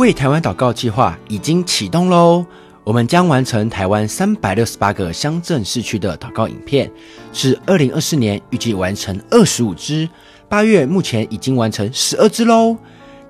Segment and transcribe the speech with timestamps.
[0.00, 2.46] 为台湾祷告计划已经启动喽！
[2.84, 6.90] 我们将完成台湾三百六十八个乡镇市区的祷告影片，
[7.34, 10.08] 是二零二四年预计完成二十五支，
[10.48, 12.74] 八月目前已经完成十二支喽。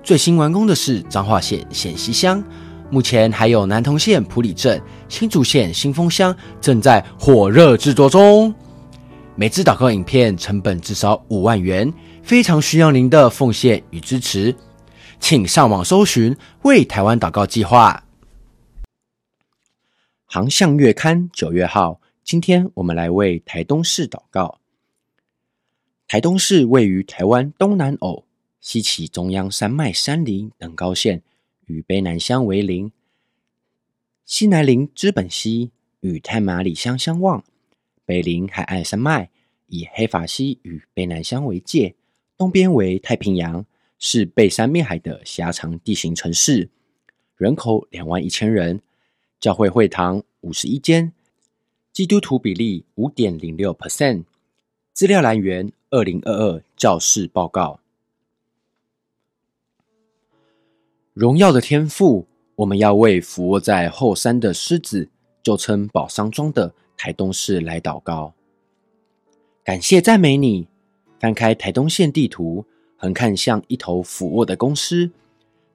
[0.01, 2.41] 最新完工的是彰化县显溪乡，
[2.89, 8.55] 目前还有南投县埔里镇、新竹县新丰乡正在火热制作中。
[9.35, 11.93] 每支祷告影片成本至少五万元，
[12.23, 14.55] 非常需要您的奉献与支持。
[15.21, 16.35] 请上网搜寻
[16.65, 18.05] “为台湾祷告计划”。
[20.25, 24.59] 航向月刊九月号，今天我们来为台东市祷告。
[26.07, 28.25] 台东市位于台湾东南偶，
[28.59, 31.21] 西起中央山脉山林等高线，
[31.67, 32.89] 与卑南乡为邻；
[34.25, 37.43] 西南邻知本溪，与太麻里乡相望；
[38.03, 39.29] 北邻海岸山脉，
[39.67, 41.93] 以黑法溪与卑南乡为界；
[42.35, 43.63] 东边为太平洋。
[44.03, 46.71] 是背山面海的狭长地形城市，
[47.37, 48.81] 人口两万一千人，
[49.39, 51.13] 教会会堂五十一间，
[51.93, 54.23] 基督徒比例五点零六 percent。
[54.91, 57.79] 资料来源：二零二二教士报告。
[61.13, 65.09] 荣耀的天赋，我们要为俯卧在后山的狮子，
[65.43, 68.33] 就称宝山庄的台东市来祷告，
[69.63, 70.67] 感谢赞美你。
[71.19, 72.65] 翻开台东县地图。
[73.01, 75.09] 横看像一头俯卧的公狮，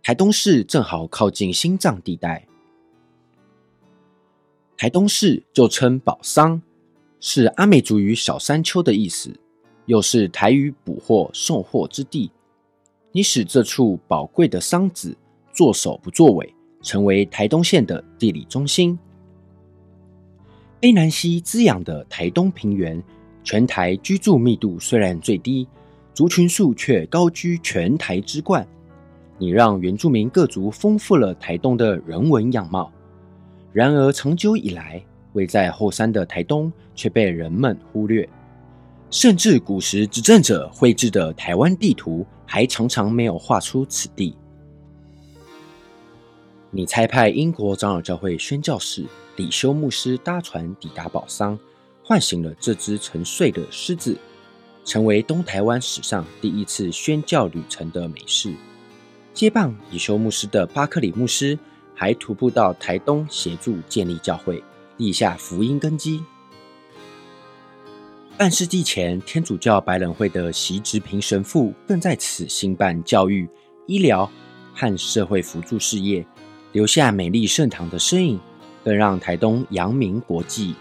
[0.00, 2.46] 台东市正好靠近心脏地带。
[4.76, 6.62] 台东市就称宝桑，
[7.18, 9.36] 是阿美族语小山丘的意思，
[9.86, 12.30] 又是台语捕获送货之地。
[13.10, 15.16] 你使这处宝贵的桑子
[15.52, 18.96] 作首不作尾，成为台东县的地理中心。
[20.80, 23.02] 卑南溪滋养的台东平原，
[23.42, 25.66] 全台居住密度虽然最低。
[26.16, 28.66] 族群数却高居全台之冠，
[29.36, 32.90] 你让原住民各族丰富了台东的人文样貌。
[33.70, 35.04] 然而，长久以来，
[35.34, 38.26] 位在后山的台东却被人们忽略，
[39.10, 44.34] 甚至古时执政者绘制的台湾地图还常常没有画出此地。
[46.70, 49.04] 你差派英国长老教会宣教士
[49.36, 51.58] 李修牧师搭船抵达宝桑，
[52.02, 54.16] 唤醒了这只沉睡的狮子。
[54.86, 58.54] 成为东台湾史上第一次宣教旅程的美事。
[59.34, 61.58] 接棒以修牧师的巴克里牧师，
[61.92, 64.62] 还徒步到台东协助建立教会，
[64.96, 66.22] 立下福音根基。
[68.38, 73.48] 半世纪前，天主教白冷会的习直平神父更在此兴办教育、
[73.86, 74.30] 医疗
[74.72, 76.24] 和社会辅助事业，
[76.72, 78.38] 留下美丽圣堂的身影，
[78.84, 80.76] 更让台东扬名国际。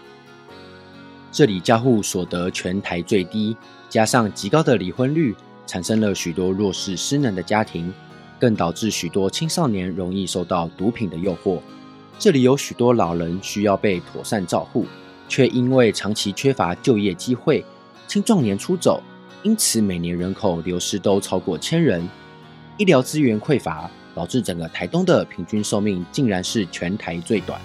[1.32, 3.56] 这里家户所得全台最低。
[3.88, 5.34] 加上极高的离婚率，
[5.66, 7.92] 产生了许多弱势失能的家庭，
[8.38, 11.60] 更导致许多青少年容易受到毒品的诱惑。
[12.18, 14.86] 这里有许多老人需要被妥善照护，
[15.28, 17.64] 却因为长期缺乏就业机会，
[18.08, 19.02] 青壮年出走，
[19.42, 22.08] 因此每年人口流失都超过千人。
[22.78, 27.60] 医疗资源匮乏，导致整个台东的平均寿命竟然是全台最短。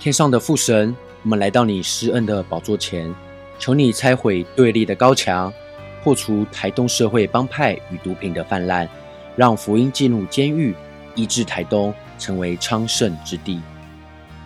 [0.00, 3.14] 天上的父神，我们来到你施恩的宝座前。
[3.62, 5.52] 求你拆毁对立的高墙，
[6.02, 8.88] 破除台东社会帮派与毒品的泛滥，
[9.36, 10.74] 让福音进入监狱，
[11.14, 13.60] 医治台东成为昌盛之地。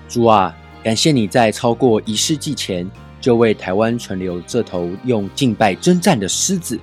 [0.06, 0.54] 主啊，
[0.84, 2.86] 感谢你在超过一世纪前
[3.18, 6.78] 就为台湾存留这头用敬拜征战的狮子。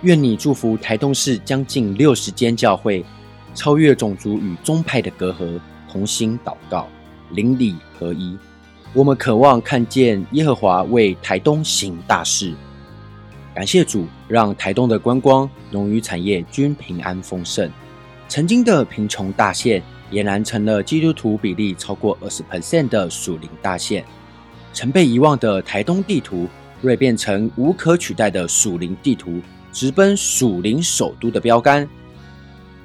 [0.00, 3.04] 愿你祝福台东市将近六十间教会，
[3.54, 6.88] 超越种族与宗派的隔阂，同心祷告，
[7.30, 8.36] 邻里合一。
[8.94, 12.54] 我们渴望看见耶和华为台东行大事。
[13.54, 17.70] 感谢主，让台东的观光、农渔产业均平安丰盛。
[18.28, 24.04] 曾经的贫穷大县，俨然成了基督徒比例超过二十 percent 的属灵大县。
[24.74, 26.46] 曾被遗忘的台东地图，
[26.82, 29.40] 锐变成无可取代的属灵地图，
[29.72, 31.88] 直奔属灵首都的标杆。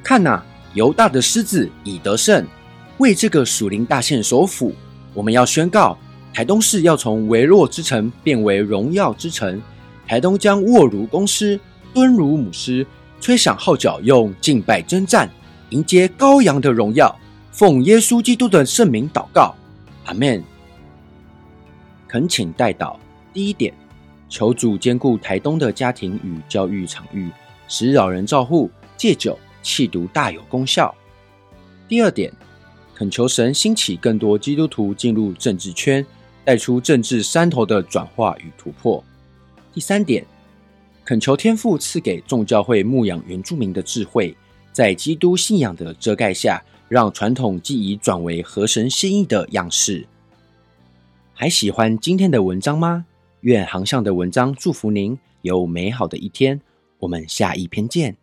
[0.02, 0.42] 看呐，
[0.74, 2.46] 犹大的狮子已得胜，
[2.98, 4.74] 为这个属灵大县首府。
[5.18, 5.98] 我们要宣告，
[6.32, 9.60] 台东市要从微弱之城变为荣耀之城。
[10.06, 11.60] 台东将卧如公狮，
[11.92, 12.86] 蹲如母狮，
[13.20, 15.28] 吹响号角，用敬拜征战，
[15.72, 17.14] 迎接羔羊的荣耀。
[17.52, 19.56] 奉耶稣基督的圣名祷告，
[20.06, 20.44] 阿门。
[22.08, 22.96] 恳请代祷。
[23.34, 23.74] 第一点，
[24.30, 27.32] 求主兼顾台东的家庭与教育场域，
[27.68, 30.94] 使老人照护戒酒弃毒大有功效。
[31.88, 32.32] 第二点，
[32.98, 36.04] 恳求神兴起更多基督徒进入政治圈，
[36.44, 39.04] 带出政治山头的转化与突破。
[39.72, 40.26] 第三点，
[41.06, 44.36] 恳求天父赐给众教会牧养原住民的智慧，
[44.74, 46.60] 在基督信仰的遮盖下。
[46.90, 50.08] 让传统记忆转为合神心意的样式。
[51.34, 53.06] 还喜欢今天的文章吗？
[53.42, 56.62] 愿航向的文章祝福您有美好的一天。
[57.00, 58.16] 我们下一篇见。